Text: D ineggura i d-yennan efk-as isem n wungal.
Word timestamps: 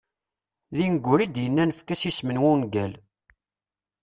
D 0.75 0.77
ineggura 0.85 1.23
i 1.23 1.27
d-yennan 1.33 1.73
efk-as 1.73 2.01
isem 2.09 2.29
n 2.31 2.41
wungal. 2.43 2.93